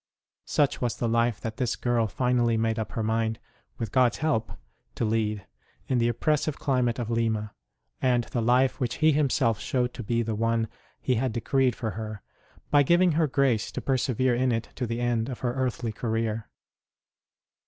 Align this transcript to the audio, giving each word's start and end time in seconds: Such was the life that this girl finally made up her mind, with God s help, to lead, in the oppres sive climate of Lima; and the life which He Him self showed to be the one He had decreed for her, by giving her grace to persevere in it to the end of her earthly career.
Such 0.47 0.81
was 0.81 0.95
the 0.95 1.07
life 1.07 1.39
that 1.41 1.57
this 1.57 1.75
girl 1.75 2.07
finally 2.07 2.57
made 2.57 2.79
up 2.79 2.93
her 2.93 3.03
mind, 3.03 3.37
with 3.77 3.91
God 3.91 4.13
s 4.13 4.17
help, 4.17 4.51
to 4.95 5.05
lead, 5.05 5.45
in 5.87 5.99
the 5.99 6.11
oppres 6.11 6.39
sive 6.39 6.57
climate 6.57 6.97
of 6.97 7.11
Lima; 7.11 7.53
and 8.01 8.23
the 8.23 8.41
life 8.41 8.79
which 8.79 8.95
He 8.95 9.11
Him 9.11 9.29
self 9.29 9.59
showed 9.59 9.93
to 9.93 10.01
be 10.01 10.23
the 10.23 10.33
one 10.33 10.67
He 11.01 11.13
had 11.21 11.33
decreed 11.33 11.75
for 11.75 11.91
her, 11.91 12.23
by 12.71 12.81
giving 12.81 13.11
her 13.11 13.27
grace 13.27 13.71
to 13.73 13.79
persevere 13.79 14.33
in 14.33 14.51
it 14.51 14.69
to 14.73 14.87
the 14.87 14.99
end 14.99 15.29
of 15.29 15.41
her 15.41 15.53
earthly 15.53 15.91
career. 15.91 16.49